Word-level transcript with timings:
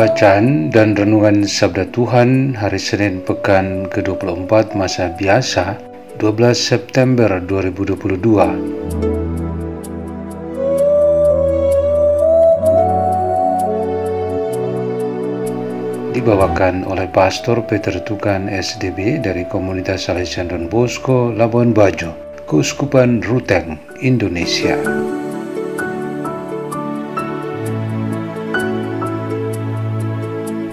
Bacaan 0.00 0.72
dan 0.72 0.96
Renungan 0.96 1.44
Sabda 1.44 1.84
Tuhan 1.92 2.56
hari 2.56 2.80
Senin 2.80 3.20
Pekan 3.20 3.84
ke-24 3.92 4.72
Masa 4.72 5.12
Biasa 5.12 5.76
12 6.16 6.56
September 6.56 7.28
2022 7.44 8.16
Dibawakan 16.16 16.88
oleh 16.88 17.04
Pastor 17.12 17.60
Peter 17.68 18.00
Tukan 18.00 18.48
SDB 18.48 19.20
dari 19.20 19.44
Komunitas 19.44 20.08
Salesian 20.08 20.48
Don 20.48 20.72
Bosco, 20.72 21.28
Labuan 21.28 21.76
Bajo, 21.76 22.16
Keuskupan 22.48 23.20
Ruteng, 23.20 23.76
Indonesia. 24.00 24.80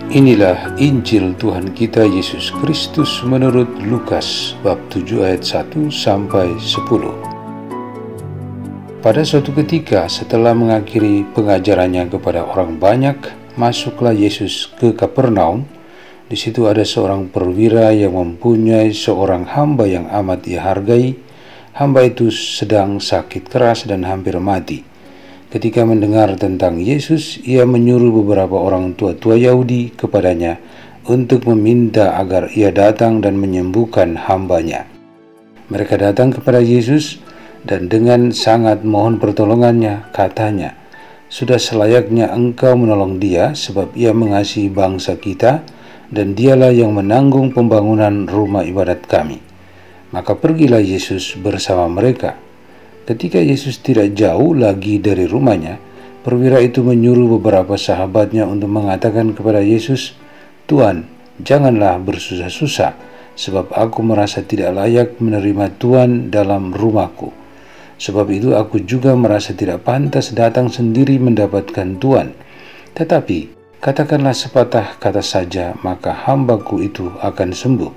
Inilah 0.08 0.80
Injil 0.80 1.36
Tuhan 1.36 1.76
kita 1.76 2.08
Yesus 2.08 2.48
Kristus 2.64 3.20
menurut 3.28 3.68
Lukas 3.84 4.56
bab 4.64 4.80
7 4.88 5.04
ayat 5.20 5.44
1 5.44 5.92
sampai 5.92 6.56
10. 6.56 9.04
Pada 9.04 9.22
suatu 9.28 9.52
ketika 9.52 10.08
setelah 10.08 10.56
mengakhiri 10.56 11.28
pengajarannya 11.36 12.08
kepada 12.08 12.48
orang 12.48 12.80
banyak, 12.80 13.20
masuklah 13.60 14.16
Yesus 14.16 14.72
ke 14.80 14.96
Kapernaum. 14.96 15.68
Di 16.32 16.40
situ 16.40 16.72
ada 16.72 16.88
seorang 16.88 17.28
perwira 17.28 17.92
yang 17.92 18.16
mempunyai 18.16 18.96
seorang 18.96 19.44
hamba 19.44 19.92
yang 19.92 20.08
amat 20.08 20.48
ia 20.48 20.64
hargai. 20.64 21.20
Hamba 21.76 22.08
itu 22.08 22.32
sedang 22.32 23.04
sakit 23.04 23.52
keras 23.52 23.84
dan 23.84 24.08
hampir 24.08 24.40
mati. 24.40 24.88
Ketika 25.48 25.88
mendengar 25.88 26.36
tentang 26.36 26.76
Yesus, 26.76 27.40
ia 27.48 27.64
menyuruh 27.64 28.20
beberapa 28.20 28.60
orang 28.60 29.00
tua-tua 29.00 29.40
Yahudi 29.40 29.96
kepadanya 29.96 30.60
untuk 31.08 31.48
meminta 31.48 32.20
agar 32.20 32.52
ia 32.52 32.68
datang 32.68 33.24
dan 33.24 33.40
menyembuhkan 33.40 34.28
hambanya. 34.28 34.84
Mereka 35.72 36.04
datang 36.04 36.36
kepada 36.36 36.60
Yesus 36.60 37.24
dan 37.64 37.88
dengan 37.88 38.36
sangat 38.36 38.84
mohon 38.84 39.24
pertolongannya, 39.24 40.12
katanya, 40.12 40.76
Sudah 41.32 41.60
selayaknya 41.60 42.28
engkau 42.32 42.76
menolong 42.76 43.16
dia 43.16 43.56
sebab 43.56 43.96
ia 43.96 44.12
mengasihi 44.12 44.68
bangsa 44.68 45.16
kita 45.16 45.64
dan 46.12 46.36
dialah 46.36 46.76
yang 46.76 46.92
menanggung 46.92 47.56
pembangunan 47.56 48.28
rumah 48.28 48.68
ibadat 48.68 49.08
kami. 49.08 49.40
Maka 50.12 50.36
pergilah 50.36 50.84
Yesus 50.84 51.40
bersama 51.40 51.88
mereka 51.92 52.47
Ketika 53.08 53.40
Yesus 53.40 53.80
tidak 53.80 54.20
jauh 54.20 54.52
lagi 54.52 55.00
dari 55.00 55.32
rumahnya, 55.32 55.80
perwira 56.28 56.60
itu 56.60 56.84
menyuruh 56.84 57.40
beberapa 57.40 57.80
sahabatnya 57.80 58.44
untuk 58.44 58.68
mengatakan 58.68 59.32
kepada 59.32 59.64
Yesus, 59.64 60.12
"Tuhan, 60.68 61.08
janganlah 61.40 62.04
bersusah-susah, 62.04 63.00
sebab 63.32 63.72
aku 63.72 64.04
merasa 64.04 64.44
tidak 64.44 64.76
layak 64.76 65.10
menerima 65.24 65.80
Tuhan 65.80 66.36
dalam 66.36 66.76
rumahku. 66.76 67.32
Sebab 67.96 68.28
itu 68.28 68.60
aku 68.60 68.84
juga 68.84 69.16
merasa 69.16 69.56
tidak 69.56 69.88
pantas 69.88 70.36
datang 70.36 70.68
sendiri 70.68 71.16
mendapatkan 71.16 71.96
Tuhan. 72.04 72.36
Tetapi 72.92 73.56
katakanlah 73.80 74.36
sepatah 74.36 75.00
kata 75.00 75.24
saja, 75.24 75.80
maka 75.80 76.12
hambaku 76.12 76.84
itu 76.84 77.08
akan 77.24 77.56
sembuh." 77.56 77.94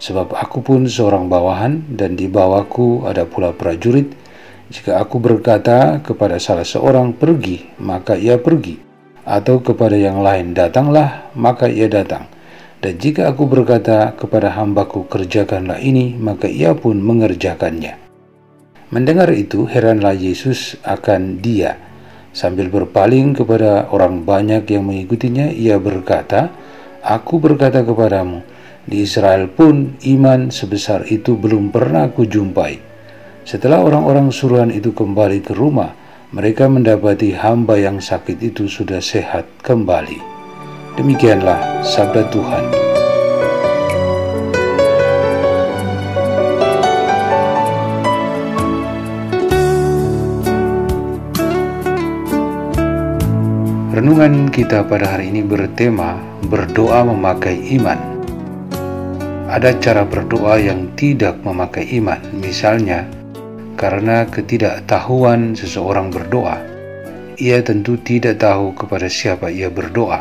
Sebab 0.00 0.32
aku 0.32 0.64
pun 0.64 0.88
seorang 0.88 1.28
bawahan 1.28 1.92
dan 1.92 2.16
di 2.16 2.24
bawahku 2.24 3.04
ada 3.04 3.28
pula 3.28 3.52
prajurit 3.52 4.29
jika 4.70 5.02
aku 5.02 5.18
berkata 5.18 5.98
kepada 5.98 6.38
salah 6.38 6.62
seorang 6.62 7.10
pergi, 7.18 7.74
maka 7.82 8.14
ia 8.14 8.38
pergi, 8.38 8.78
atau 9.26 9.58
kepada 9.58 9.98
yang 9.98 10.22
lain 10.22 10.54
datanglah, 10.54 11.26
maka 11.34 11.66
ia 11.66 11.90
datang. 11.90 12.30
Dan 12.78 12.94
jika 12.94 13.34
aku 13.34 13.50
berkata 13.50 14.14
kepada 14.14 14.54
hambaku 14.54 15.10
kerjakanlah 15.10 15.82
ini, 15.82 16.14
maka 16.14 16.46
ia 16.46 16.70
pun 16.78 17.02
mengerjakannya. 17.02 17.98
Mendengar 18.94 19.34
itu, 19.34 19.66
heranlah 19.66 20.14
Yesus 20.14 20.78
akan 20.86 21.42
dia. 21.42 21.74
Sambil 22.30 22.70
berpaling 22.70 23.34
kepada 23.34 23.90
orang 23.90 24.22
banyak 24.22 24.70
yang 24.70 24.86
mengikutinya, 24.86 25.50
ia 25.50 25.82
berkata, 25.82 26.46
Aku 27.02 27.42
berkata 27.42 27.82
kepadamu, 27.82 28.46
di 28.86 29.02
Israel 29.02 29.50
pun 29.50 29.98
iman 29.98 30.54
sebesar 30.54 31.10
itu 31.10 31.34
belum 31.34 31.74
pernah 31.74 32.06
kujumpai. 32.06 32.89
Setelah 33.40 33.80
orang-orang 33.80 34.28
suruhan 34.28 34.68
itu 34.68 34.92
kembali 34.92 35.40
ke 35.40 35.56
rumah, 35.56 35.96
mereka 36.30 36.70
mendapati 36.70 37.34
hamba 37.34 37.74
yang 37.74 37.98
sakit 37.98 38.38
itu 38.38 38.70
sudah 38.70 39.02
sehat 39.02 39.48
kembali. 39.66 40.20
Demikianlah 40.94 41.82
sabda 41.82 42.28
Tuhan. 42.30 42.64
Renungan 53.90 54.48
kita 54.54 54.86
pada 54.86 55.18
hari 55.18 55.34
ini 55.34 55.42
bertema 55.42 56.16
berdoa 56.46 57.02
memakai 57.02 57.58
iman. 57.74 57.98
Ada 59.50 59.74
cara 59.82 60.06
berdoa 60.06 60.62
yang 60.62 60.94
tidak 60.94 61.42
memakai 61.42 61.90
iman, 61.98 62.22
misalnya 62.38 63.19
karena 63.80 64.28
ketidaktahuan 64.28 65.56
seseorang 65.56 66.12
berdoa, 66.12 66.60
ia 67.40 67.64
tentu 67.64 67.96
tidak 67.96 68.44
tahu 68.44 68.76
kepada 68.76 69.08
siapa 69.08 69.48
ia 69.48 69.72
berdoa. 69.72 70.20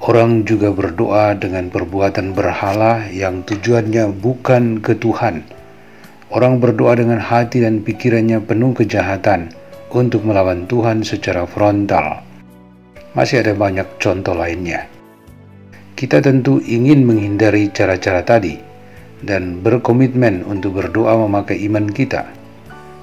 Orang 0.00 0.48
juga 0.48 0.72
berdoa 0.72 1.36
dengan 1.36 1.68
perbuatan 1.68 2.32
berhala 2.32 3.04
yang 3.12 3.44
tujuannya 3.44 4.16
bukan 4.16 4.80
ke 4.80 4.96
Tuhan. 4.96 5.44
Orang 6.32 6.64
berdoa 6.64 6.96
dengan 6.96 7.20
hati 7.20 7.60
dan 7.60 7.84
pikirannya 7.84 8.40
penuh 8.40 8.72
kejahatan 8.72 9.52
untuk 9.92 10.24
melawan 10.24 10.64
Tuhan 10.64 11.04
secara 11.04 11.44
frontal. 11.44 12.24
Masih 13.12 13.44
ada 13.44 13.52
banyak 13.52 14.00
contoh 14.00 14.32
lainnya. 14.32 14.88
Kita 16.00 16.24
tentu 16.24 16.64
ingin 16.64 17.04
menghindari 17.04 17.68
cara-cara 17.76 18.24
tadi 18.24 18.56
dan 19.20 19.60
berkomitmen 19.60 20.48
untuk 20.48 20.80
berdoa 20.80 21.28
memakai 21.28 21.60
iman 21.68 21.86
kita 21.92 22.43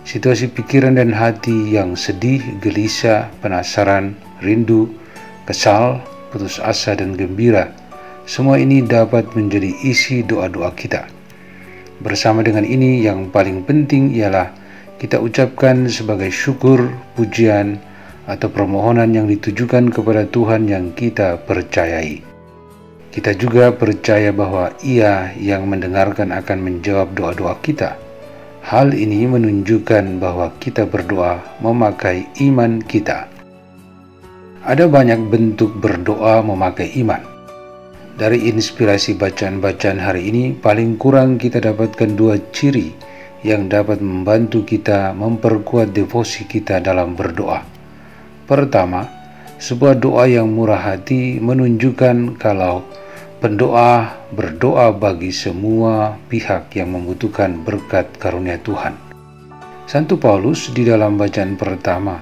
Situasi 0.02 0.50
pikiran 0.50 0.98
dan 0.98 1.14
hati 1.14 1.78
yang 1.78 1.94
sedih, 1.94 2.42
gelisah, 2.58 3.30
penasaran, 3.38 4.18
rindu, 4.42 4.90
kesal, 5.46 6.02
putus 6.34 6.58
asa, 6.58 6.98
dan 6.98 7.14
gembira, 7.14 7.70
semua 8.26 8.58
ini 8.58 8.82
dapat 8.82 9.30
menjadi 9.38 9.70
isi 9.86 10.26
doa-doa 10.26 10.74
kita. 10.74 11.06
Bersama 12.02 12.42
dengan 12.42 12.66
ini, 12.66 13.06
yang 13.06 13.30
paling 13.30 13.62
penting 13.62 14.10
ialah 14.18 14.50
kita 14.98 15.22
ucapkan 15.22 15.86
sebagai 15.86 16.34
syukur, 16.34 16.90
pujian, 17.14 17.78
atau 18.26 18.50
permohonan 18.50 19.14
yang 19.14 19.30
ditujukan 19.30 19.94
kepada 19.94 20.26
Tuhan 20.26 20.66
yang 20.66 20.98
kita 20.98 21.46
percayai. 21.46 22.26
Kita 23.14 23.38
juga 23.38 23.70
percaya 23.70 24.34
bahwa 24.34 24.74
Ia 24.82 25.38
yang 25.38 25.70
mendengarkan 25.70 26.34
akan 26.34 26.58
menjawab 26.58 27.14
doa-doa 27.14 27.60
kita 27.62 28.11
Hal 28.62 28.94
ini 28.94 29.26
menunjukkan 29.26 30.22
bahwa 30.22 30.54
kita 30.62 30.86
berdoa 30.86 31.42
memakai 31.66 32.30
iman 32.46 32.78
kita. 32.78 33.26
Ada 34.62 34.86
banyak 34.86 35.34
bentuk 35.34 35.82
berdoa 35.82 36.46
memakai 36.46 36.94
iman. 37.02 37.26
Dari 38.22 38.54
inspirasi 38.54 39.18
bacaan-bacaan 39.18 39.98
hari 39.98 40.30
ini, 40.30 40.54
paling 40.54 41.02
kurang 41.02 41.42
kita 41.42 41.58
dapatkan 41.58 42.14
dua 42.14 42.38
ciri 42.54 42.94
yang 43.42 43.66
dapat 43.66 43.98
membantu 43.98 44.62
kita 44.62 45.18
memperkuat 45.18 45.90
devosi 45.90 46.46
kita 46.46 46.78
dalam 46.86 47.18
berdoa. 47.18 47.66
Pertama, 48.46 49.10
sebuah 49.58 49.98
doa 49.98 50.30
yang 50.30 50.54
murah 50.54 50.94
hati 50.94 51.42
menunjukkan 51.42 52.38
kalau 52.38 52.86
Pendoa 53.42 54.22
berdoa 54.38 54.94
bagi 54.94 55.34
semua 55.34 56.14
pihak 56.30 56.78
yang 56.78 56.94
membutuhkan 56.94 57.66
berkat 57.66 58.06
karunia 58.22 58.62
Tuhan. 58.62 58.94
Santo 59.90 60.14
Paulus 60.22 60.70
di 60.70 60.86
dalam 60.86 61.18
bacaan 61.18 61.58
pertama 61.58 62.22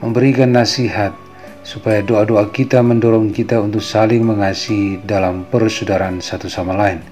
memberikan 0.00 0.56
nasihat 0.56 1.12
supaya 1.60 2.00
doa-doa 2.00 2.48
kita 2.48 2.80
mendorong 2.80 3.28
kita 3.28 3.60
untuk 3.60 3.84
saling 3.84 4.24
mengasihi 4.24 5.04
dalam 5.04 5.44
persaudaraan 5.52 6.24
satu 6.24 6.48
sama 6.48 6.72
lain. 6.72 7.04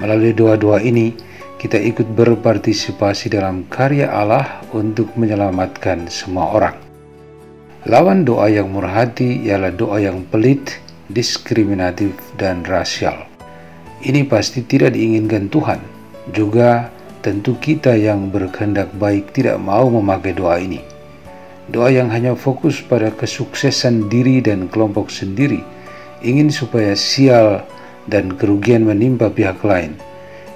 Melalui 0.00 0.32
doa-doa 0.32 0.80
ini, 0.80 1.12
kita 1.60 1.76
ikut 1.76 2.08
berpartisipasi 2.16 3.36
dalam 3.36 3.68
karya 3.68 4.08
Allah 4.08 4.64
untuk 4.72 5.12
menyelamatkan 5.20 6.08
semua 6.08 6.48
orang. 6.56 6.76
Lawan 7.84 8.24
doa 8.24 8.48
yang 8.48 8.72
murah 8.72 9.04
hati 9.04 9.44
ialah 9.44 9.76
doa 9.76 10.00
yang 10.00 10.24
pelit, 10.32 10.80
diskriminatif, 11.12 12.16
dan 12.40 12.64
rasial. 12.64 13.28
Ini 14.02 14.26
pasti 14.26 14.66
tidak 14.66 14.98
diinginkan 14.98 15.46
Tuhan. 15.46 15.78
Juga 16.34 16.90
tentu 17.22 17.54
kita 17.60 17.94
yang 17.94 18.34
berkehendak 18.34 18.90
baik 18.98 19.30
tidak 19.30 19.62
mau 19.62 19.86
memakai 19.86 20.34
doa 20.34 20.58
ini. 20.58 20.82
Doa 21.70 21.94
yang 21.94 22.10
hanya 22.10 22.34
fokus 22.34 22.82
pada 22.82 23.14
kesuksesan 23.14 24.10
diri 24.10 24.42
dan 24.42 24.66
kelompok 24.66 25.06
sendiri, 25.14 25.62
ingin 26.26 26.50
supaya 26.50 26.98
sial 26.98 27.62
dan 28.10 28.34
kerugian 28.34 28.82
menimpa 28.82 29.30
pihak 29.30 29.62
lain, 29.62 29.94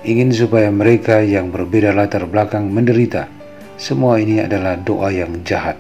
ingin 0.03 0.35
supaya 0.35 0.67
mereka 0.75 1.23
yang 1.23 1.55
berbeda 1.55 1.95
latar 1.95 2.27
belakang 2.27 2.67
menderita. 2.75 3.31
Semua 3.79 4.19
ini 4.19 4.43
adalah 4.43 4.75
doa 4.75 5.13
yang 5.15 5.47
jahat. 5.47 5.79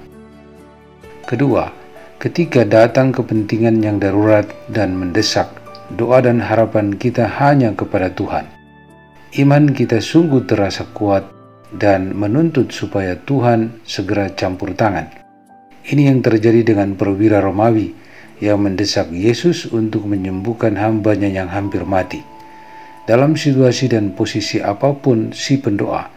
Kedua, 1.27 1.86
ketika 2.27 2.67
datang 2.67 3.15
kepentingan 3.15 3.79
yang 3.87 4.03
darurat 4.03 4.51
dan 4.67 4.99
mendesak, 4.99 5.47
doa 5.95 6.19
dan 6.19 6.43
harapan 6.43 6.91
kita 6.99 7.31
hanya 7.31 7.71
kepada 7.71 8.11
Tuhan 8.11 8.57
iman 9.37 9.77
kita 9.77 10.01
sungguh 10.01 10.49
terasa 10.49 10.89
kuat 10.97 11.29
dan 11.77 12.17
menuntut 12.17 12.73
supaya 12.73 13.19
Tuhan 13.21 13.85
segera 13.85 14.33
campur 14.33 14.73
tangan. 14.73 15.13
Ini 15.87 16.09
yang 16.09 16.25
terjadi 16.25 16.65
dengan 16.73 16.97
perwira 16.97 17.45
Romawi 17.45 17.93
yang 18.41 18.65
mendesak 18.65 19.13
Yesus 19.13 19.69
untuk 19.69 20.09
menyembuhkan 20.09 20.73
hambanya 20.81 21.29
yang 21.29 21.53
hampir 21.53 21.85
mati. 21.85 22.25
Dalam 23.05 23.37
situasi 23.37 23.93
dan 23.93 24.17
posisi 24.17 24.59
apa 24.59 24.97
pun 24.97 25.37
si 25.37 25.61
pendoa, 25.61 26.09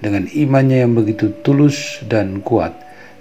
dengan 0.00 0.26
imannya 0.26 0.82
yang 0.82 0.96
begitu 0.96 1.30
tulus 1.44 2.02
dan 2.08 2.42
kuat, 2.42 2.74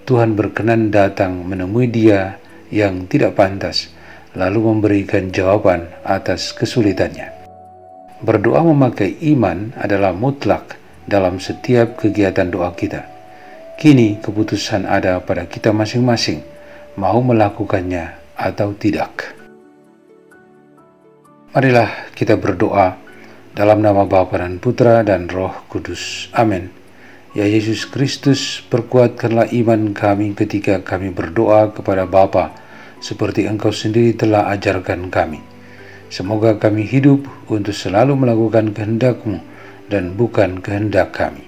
Tuhan 0.06 0.33
berkenan 0.33 0.89
datang 0.89 1.45
menemui 1.45 1.88
dia 1.88 2.42
yang 2.74 3.06
tidak 3.06 3.38
pantas, 3.38 3.94
lalu 4.33 4.74
memberikan 4.74 5.30
jawaban 5.30 5.92
atas 6.01 6.56
kesulitannya. 6.56 7.30
Berdoa 8.21 8.62
memakai 8.65 9.18
iman 9.33 9.74
adalah 9.77 10.13
mutlak 10.13 10.77
dalam 11.06 11.42
setiap 11.42 11.98
kegiatan 11.98 12.50
doa 12.50 12.74
kita. 12.74 13.06
Kini 13.81 14.21
keputusan 14.21 14.86
ada 14.86 15.18
pada 15.25 15.50
kita 15.50 15.74
masing-masing, 15.74 16.45
mau 16.98 17.18
melakukannya 17.21 18.13
atau 18.38 18.77
tidak. 18.77 19.33
Marilah 21.51 22.13
kita 22.15 22.38
berdoa 22.38 22.95
dalam 23.51 23.83
nama 23.83 24.07
Bapa 24.07 24.39
dan 24.39 24.62
Putra 24.62 25.03
dan 25.03 25.27
Roh 25.27 25.68
Kudus. 25.68 26.31
Amin. 26.31 26.81
Ya 27.31 27.48
Yesus 27.48 27.88
Kristus, 27.88 28.60
perkuatkanlah 28.68 29.56
iman 29.56 29.95
kami 29.95 30.36
ketika 30.36 30.83
kami 30.83 31.16
berdoa 31.16 31.72
kepada 31.72 32.04
Bapa, 32.04 32.51
seperti 33.00 33.48
Engkau 33.48 33.72
sendiri 33.72 34.12
telah 34.12 34.51
ajarkan 34.51 35.07
kami. 35.07 35.39
Semoga 36.12 36.60
kami 36.60 36.83
hidup 36.83 37.24
untuk 37.48 37.72
selalu 37.72 38.19
melakukan 38.19 38.75
kehendak-Mu 38.75 39.39
dan 39.88 40.12
bukan 40.19 40.60
kehendak 40.60 41.16
kami. 41.16 41.48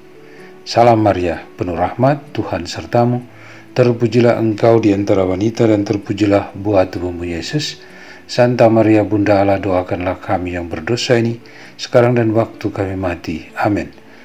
Salam 0.64 1.04
Maria, 1.04 1.44
penuh 1.60 1.76
rahmat, 1.76 2.32
Tuhan 2.32 2.64
sertamu. 2.64 3.20
Terpujilah 3.76 4.40
engkau 4.40 4.80
di 4.80 4.96
antara 4.96 5.28
wanita 5.28 5.68
dan 5.68 5.84
terpujilah 5.84 6.56
buah 6.56 6.88
tubuhmu 6.88 7.28
Yesus. 7.28 7.84
Santa 8.24 8.72
Maria 8.72 9.04
Bunda 9.04 9.44
Allah 9.44 9.60
doakanlah 9.60 10.16
kami 10.24 10.56
yang 10.56 10.72
berdosa 10.72 11.20
ini, 11.20 11.44
sekarang 11.76 12.16
dan 12.16 12.32
waktu 12.32 12.72
kami 12.72 12.96
mati. 12.96 13.52
Amin. 13.60 14.03